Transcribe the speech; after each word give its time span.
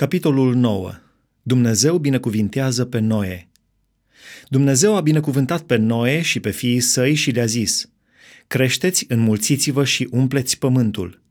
Capitolul 0.00 0.54
9. 0.54 0.92
Dumnezeu 1.42 1.98
binecuvintează 1.98 2.84
pe 2.84 2.98
Noe. 2.98 3.48
Dumnezeu 4.48 4.96
a 4.96 5.00
binecuvântat 5.00 5.62
pe 5.62 5.76
Noe 5.76 6.22
și 6.22 6.40
pe 6.40 6.50
fiii 6.50 6.80
săi 6.80 7.14
și 7.14 7.30
le-a 7.30 7.44
zis, 7.44 7.90
Creșteți, 8.46 9.04
înmulțiți-vă 9.08 9.84
și 9.84 10.08
umpleți 10.10 10.58
pământul. 10.58 11.22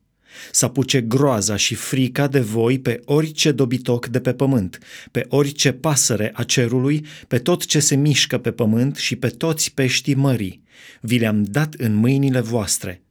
Să 0.51 0.65
apuce 0.65 1.01
groaza 1.01 1.55
și 1.55 1.75
frica 1.75 2.27
de 2.27 2.39
voi 2.39 2.79
pe 2.79 3.01
orice 3.05 3.51
dobitoc 3.51 4.07
de 4.07 4.19
pe 4.19 4.33
pământ, 4.33 4.79
pe 5.11 5.25
orice 5.29 5.71
pasăre 5.71 6.31
a 6.33 6.43
cerului, 6.43 7.05
pe 7.27 7.37
tot 7.37 7.65
ce 7.65 7.79
se 7.79 7.95
mișcă 7.95 8.37
pe 8.37 8.51
pământ 8.51 8.95
și 8.95 9.15
pe 9.15 9.27
toți 9.27 9.73
peștii 9.73 10.15
mării. 10.15 10.63
Vi 11.01 11.19
le-am 11.19 11.43
dat 11.43 11.73
în 11.73 11.93
mâinile 11.93 12.39
voastre. 12.39 13.03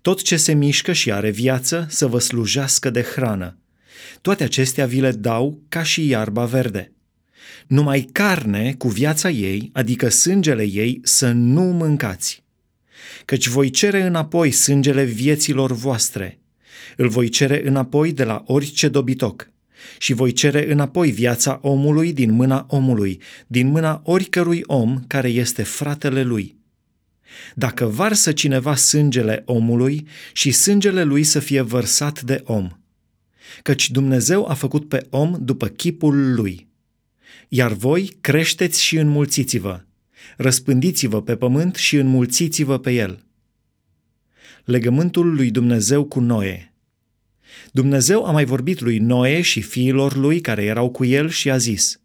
Tot 0.00 0.22
ce 0.22 0.36
se 0.36 0.52
mișcă 0.52 0.92
și 0.92 1.12
are 1.12 1.30
viață 1.30 1.86
să 1.88 2.06
vă 2.06 2.18
slujească 2.18 2.90
de 2.90 3.02
hrană 3.02 3.58
toate 4.20 4.44
acestea 4.44 4.86
vi 4.86 5.00
le 5.00 5.10
dau 5.10 5.62
ca 5.68 5.82
și 5.82 6.06
iarba 6.06 6.44
verde. 6.44 6.92
Numai 7.66 8.08
carne 8.12 8.74
cu 8.78 8.88
viața 8.88 9.30
ei, 9.30 9.70
adică 9.72 10.08
sângele 10.08 10.62
ei, 10.62 11.00
să 11.02 11.30
nu 11.32 11.62
mâncați. 11.62 12.44
Căci 13.24 13.46
voi 13.46 13.70
cere 13.70 14.02
înapoi 14.02 14.50
sângele 14.50 15.04
vieților 15.04 15.72
voastre. 15.72 16.38
Îl 16.96 17.08
voi 17.08 17.28
cere 17.28 17.66
înapoi 17.66 18.12
de 18.12 18.24
la 18.24 18.42
orice 18.46 18.88
dobitoc 18.88 19.50
și 19.98 20.12
voi 20.12 20.32
cere 20.32 20.72
înapoi 20.72 21.10
viața 21.10 21.58
omului 21.62 22.12
din 22.12 22.30
mâna 22.30 22.66
omului, 22.68 23.20
din 23.46 23.66
mâna 23.66 24.00
oricărui 24.04 24.62
om 24.66 25.04
care 25.06 25.28
este 25.28 25.62
fratele 25.62 26.22
lui. 26.22 26.56
Dacă 27.54 27.84
varsă 27.86 28.32
cineva 28.32 28.74
sângele 28.74 29.42
omului 29.44 30.06
și 30.32 30.50
sângele 30.50 31.02
lui 31.02 31.22
să 31.22 31.38
fie 31.38 31.60
vărsat 31.60 32.22
de 32.22 32.42
om– 32.44 32.70
căci 33.62 33.90
Dumnezeu 33.90 34.46
a 34.46 34.54
făcut 34.54 34.88
pe 34.88 35.06
om 35.10 35.36
după 35.40 35.66
chipul 35.66 36.34
lui. 36.34 36.66
Iar 37.48 37.72
voi 37.72 38.16
creșteți 38.20 38.82
și 38.82 38.96
înmulțiți-vă, 38.96 39.80
răspândiți-vă 40.36 41.22
pe 41.22 41.36
pământ 41.36 41.74
și 41.74 41.96
înmulțiți-vă 41.96 42.78
pe 42.78 42.92
el. 42.92 43.24
Legământul 44.64 45.34
lui 45.34 45.50
Dumnezeu 45.50 46.04
cu 46.04 46.20
Noe 46.20 46.72
Dumnezeu 47.72 48.24
a 48.24 48.30
mai 48.30 48.44
vorbit 48.44 48.80
lui 48.80 48.98
Noe 48.98 49.40
și 49.40 49.60
fiilor 49.60 50.16
lui 50.16 50.40
care 50.40 50.64
erau 50.64 50.90
cu 50.90 51.04
el 51.04 51.28
și 51.28 51.50
a 51.50 51.56
zis, 51.56 52.00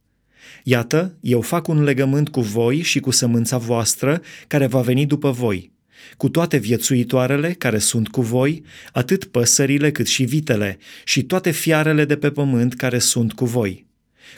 Iată, 0.63 1.17
eu 1.21 1.41
fac 1.41 1.67
un 1.67 1.83
legământ 1.83 2.29
cu 2.29 2.41
voi 2.41 2.81
și 2.81 2.99
cu 2.99 3.11
sămânța 3.11 3.57
voastră 3.57 4.21
care 4.47 4.67
va 4.67 4.81
veni 4.81 5.05
după 5.05 5.31
voi– 5.31 5.71
cu 6.17 6.29
toate 6.29 6.57
viețuitoarele 6.57 7.53
care 7.53 7.77
sunt 7.77 8.07
cu 8.07 8.21
voi, 8.21 8.63
atât 8.91 9.25
păsările 9.25 9.91
cât 9.91 10.07
și 10.07 10.23
vitele, 10.23 10.77
și 11.03 11.23
toate 11.23 11.51
fiarele 11.51 12.05
de 12.05 12.15
pe 12.15 12.31
pământ 12.31 12.73
care 12.73 12.99
sunt 12.99 13.33
cu 13.33 13.45
voi, 13.45 13.85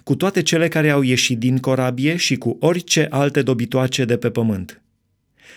cu 0.04 0.16
toate 0.16 0.42
cele 0.42 0.68
care 0.68 0.90
au 0.90 1.02
ieșit 1.02 1.40
din 1.40 1.58
corabie 1.58 2.16
și 2.16 2.36
cu 2.36 2.58
orice 2.60 3.08
alte 3.10 3.42
dobitoace 3.42 4.06
de 4.06 4.18
pe 4.18 4.30
pământ. 4.30 4.80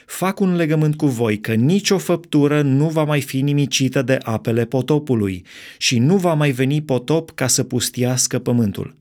Fac 0.06 0.40
un 0.40 0.56
legământ 0.56 0.96
cu 0.96 1.06
voi 1.06 1.40
că 1.40 1.54
nicio 1.54 1.98
făptură 1.98 2.62
nu 2.62 2.88
va 2.88 3.04
mai 3.04 3.20
fi 3.20 3.40
nimicită 3.40 4.02
de 4.02 4.18
apele 4.22 4.64
potopului 4.64 5.44
și 5.78 5.98
nu 5.98 6.16
va 6.16 6.34
mai 6.34 6.50
veni 6.50 6.82
potop 6.82 7.30
ca 7.30 7.46
să 7.46 7.64
pustiască 7.64 8.38
pământul. 8.38 8.96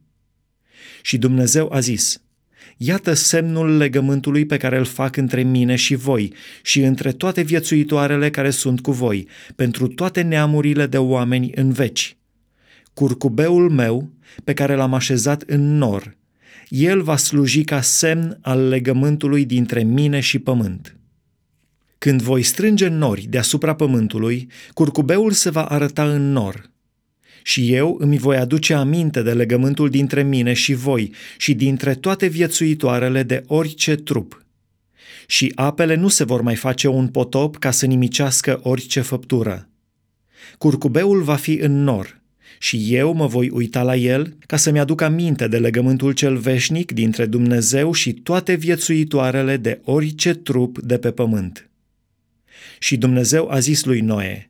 Și 1.02 1.18
Dumnezeu 1.18 1.70
a 1.72 1.80
zis– 1.80 2.22
Iată 2.78 3.14
semnul 3.14 3.78
legământului 3.78 4.46
pe 4.46 4.58
care 4.58 4.78
îl 4.78 4.86
fac 4.86 5.16
între 5.16 5.44
mine 5.44 5.76
și 5.76 5.96
voi 5.96 6.34
și 6.62 6.82
între 6.82 7.12
toate 7.12 7.42
viețuitoarele 7.42 8.30
care 8.30 8.50
sunt 8.50 8.82
cu 8.82 8.92
voi, 8.92 9.28
pentru 9.56 9.88
toate 9.88 10.22
neamurile 10.22 10.86
de 10.86 10.98
oameni 10.98 11.52
în 11.56 11.72
veci. 11.72 12.18
Curcubeul 12.94 13.70
meu, 13.70 14.10
pe 14.44 14.54
care 14.54 14.76
l-am 14.76 14.94
așezat 14.94 15.42
în 15.42 15.78
nor, 15.78 16.18
el 16.70 17.02
va 17.02 17.18
sluji 17.18 17.64
ca 17.64 17.82
semn 17.82 18.38
al 18.42 18.68
legământului 18.68 19.46
dintre 19.46 19.84
mine 19.84 20.20
și 20.20 20.40
pământ. 20.40 20.96
Când 21.98 22.22
voi 22.22 22.44
strânge 22.44 22.88
nori 22.88 23.28
deasupra 23.30 23.76
pământului, 23.76 24.48
curcubeul 24.74 25.32
se 25.32 25.50
va 25.50 25.64
arăta 25.66 26.12
în 26.12 26.32
nor– 26.32 26.70
și 27.48 27.74
eu 27.74 27.98
îmi 28.00 28.18
voi 28.18 28.38
aduce 28.38 28.74
aminte 28.74 29.22
de 29.22 29.34
legământul 29.34 29.90
dintre 29.90 30.24
mine 30.24 30.54
și 30.54 30.74
voi 30.74 31.14
și 31.38 31.54
dintre 31.54 31.96
toate 31.96 32.28
viețuitoarele 32.28 33.24
de 33.24 33.44
orice 33.46 33.96
trup. 33.96 34.46
Și 35.28 35.52
apele 35.56 35.96
nu 35.96 36.08
se 36.08 36.24
vor 36.24 36.42
mai 36.42 36.56
face 36.56 36.88
un 36.88 37.08
potop 37.08 37.58
ca 37.58 37.72
să 37.72 37.86
nimicească 37.86 38.60
orice 38.64 39.02
făptură. 39.02 39.70
Curcubeul 40.58 41.22
va 41.22 41.36
fi 41.36 41.54
în 41.54 41.84
nor 41.84 42.22
și 42.60 42.96
eu 42.96 43.14
mă 43.14 43.28
voi 43.28 43.50
uita 43.50 43.84
la 43.84 43.96
el 43.96 44.36
ca 44.46 44.58
să-mi 44.58 44.80
aduc 44.80 45.02
aminte 45.02 45.48
de 45.48 45.58
legământul 45.58 46.12
cel 46.12 46.38
veșnic 46.38 46.92
dintre 46.92 47.26
Dumnezeu 47.26 47.94
și 47.94 48.14
toate 48.14 48.54
viețuitoarele 48.54 49.58
de 49.58 49.82
orice 49.84 50.34
trup 50.34 50.80
de 50.80 50.98
pe 50.98 51.12
pământ. 51.12 51.70
Și 52.80 52.98
Dumnezeu 52.98 53.50
a 53.50 53.60
zis 53.60 53.84
lui 53.84 54.00
Noe, 54.00 54.50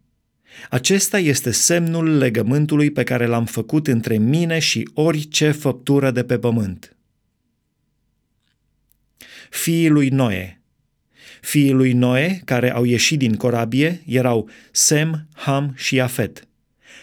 acesta 0.69 1.19
este 1.19 1.51
semnul 1.51 2.17
legământului 2.17 2.91
pe 2.91 3.03
care 3.03 3.25
l-am 3.25 3.45
făcut 3.45 3.87
între 3.87 4.17
mine 4.17 4.59
și 4.59 4.89
orice 4.93 5.51
făptură 5.51 6.11
de 6.11 6.23
pe 6.23 6.37
pământ. 6.37 6.95
Fiii 9.49 9.89
lui 9.89 10.09
Noe 10.09 10.57
Fiii 11.41 11.71
lui 11.71 11.93
Noe, 11.93 12.41
care 12.45 12.71
au 12.71 12.83
ieșit 12.83 13.17
din 13.17 13.35
corabie, 13.35 14.01
erau 14.05 14.49
Sem, 14.71 15.27
Ham 15.33 15.73
și 15.75 15.99
Afet. 15.99 16.47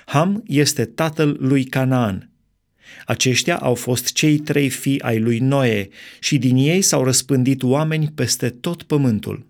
Ham 0.06 0.42
este 0.46 0.84
tatăl 0.84 1.36
lui 1.40 1.64
Canaan. 1.64 2.30
Aceștia 3.06 3.56
au 3.56 3.74
fost 3.74 4.12
cei 4.12 4.38
trei 4.38 4.68
fii 4.68 5.02
ai 5.02 5.18
lui 5.18 5.38
Noe 5.38 5.88
și 6.20 6.38
din 6.38 6.56
ei 6.56 6.82
s-au 6.82 7.04
răspândit 7.04 7.62
oameni 7.62 8.12
peste 8.14 8.48
tot 8.48 8.82
pământul. 8.82 9.46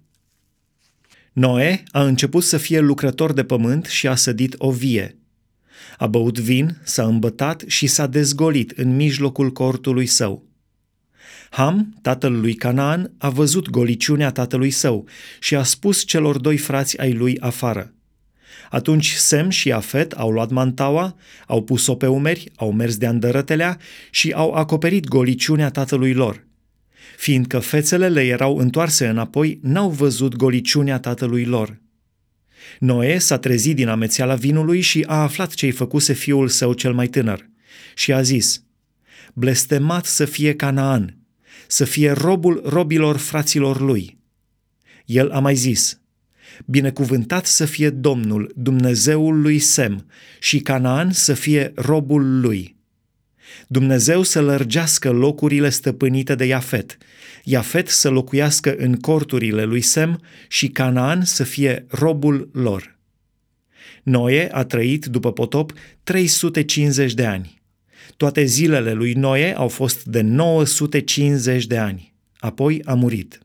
Noe 1.35 1.83
a 1.91 2.05
început 2.05 2.43
să 2.43 2.57
fie 2.57 2.81
lucrător 2.81 3.33
de 3.33 3.45
pământ 3.45 3.85
și 3.85 4.07
a 4.09 4.15
sădit 4.15 4.55
o 4.59 4.71
vie. 4.71 5.19
A 5.99 6.07
băut 6.07 6.39
vin, 6.39 6.77
s-a 6.85 7.05
îmbătat 7.05 7.65
și 7.67 7.87
s-a 7.87 8.07
dezgolit 8.07 8.71
în 8.71 8.97
mijlocul 8.97 9.51
cortului 9.51 10.07
său. 10.07 10.47
Ham, 11.51 11.99
tatăl 12.03 12.41
lui 12.41 12.55
Canaan, 12.55 13.13
a 13.19 13.29
văzut 13.31 13.71
goliciunea 13.71 14.31
tatălui 14.31 14.71
său 14.71 15.07
și 15.41 15.55
a 15.55 15.63
spus 15.63 16.05
celor 16.05 16.39
doi 16.39 16.57
frați 16.57 17.01
ai 17.01 17.13
lui 17.13 17.39
afară. 17.41 17.95
Atunci 18.71 19.13
Sem 19.13 19.49
și 19.49 19.73
Afet 19.73 20.13
au 20.13 20.31
luat 20.31 20.51
mantaua, 20.51 21.17
au 21.47 21.63
pus-o 21.63 21.95
pe 21.95 22.07
umeri, 22.07 22.51
au 22.57 22.73
mers 22.73 22.97
de 22.97 23.07
andărătelea 23.07 23.79
și 24.11 24.33
au 24.33 24.53
acoperit 24.53 25.09
goliciunea 25.09 25.71
tatălui 25.71 26.13
lor 26.13 26.44
fiindcă 27.17 27.59
fețele 27.59 28.09
le 28.09 28.23
erau 28.23 28.57
întoarse 28.57 29.07
înapoi, 29.07 29.59
n-au 29.63 29.91
văzut 29.91 30.37
goliciunea 30.37 30.99
tatălui 30.99 31.45
lor. 31.45 31.83
Noe 32.79 33.19
s-a 33.19 33.39
trezit 33.39 33.77
din 33.77 33.89
amețeala 33.89 34.35
vinului 34.35 34.81
și 34.81 35.05
a 35.07 35.23
aflat 35.23 35.55
ce-i 35.55 35.71
făcuse 35.71 36.13
fiul 36.13 36.49
său 36.49 36.73
cel 36.73 36.93
mai 36.93 37.07
tânăr 37.07 37.49
și 37.95 38.13
a 38.13 38.23
zis, 38.23 38.63
Blestemat 39.35 40.05
să 40.05 40.25
fie 40.25 40.55
Canaan, 40.55 41.19
să 41.67 41.85
fie 41.85 42.11
robul 42.11 42.63
robilor 42.65 43.17
fraților 43.17 43.81
lui. 43.81 44.19
El 45.05 45.31
a 45.31 45.39
mai 45.39 45.55
zis, 45.55 45.99
Binecuvântat 46.67 47.47
să 47.47 47.65
fie 47.65 47.91
Domnul, 47.91 48.53
Dumnezeul 48.57 49.41
lui 49.41 49.59
Sem, 49.59 50.07
și 50.41 50.61
Canaan 50.61 51.13
să 51.13 51.35
fie 51.35 51.73
robul 51.75 52.41
lui. 52.41 52.74
Dumnezeu 53.67 54.23
să 54.23 54.41
lărgească 54.41 55.11
locurile 55.11 55.71
stăpânite 55.71 56.35
de 56.35 56.45
Iafet, 56.45 56.99
Iafet 57.45 57.89
să 57.89 58.09
locuiască 58.09 58.75
în 58.77 58.95
corturile 58.95 59.65
lui 59.65 59.81
Sem 59.81 60.21
și 60.49 60.69
Canaan 60.69 61.25
să 61.25 61.45
fie 61.45 61.87
robul 61.89 62.51
lor. 62.53 62.99
Noe 64.03 64.49
a 64.53 64.65
trăit 64.65 65.05
după 65.05 65.33
potop 65.33 65.73
350 66.03 67.15
de 67.15 67.27
ani. 67.27 67.63
Toate 68.17 68.45
zilele 68.45 68.93
lui 68.93 69.13
Noe 69.13 69.57
au 69.57 69.69
fost 69.69 70.05
de 70.05 70.21
950 70.21 71.67
de 71.67 71.79
ani. 71.79 72.15
Apoi 72.37 72.83
a 72.85 72.95
murit. 72.95 73.39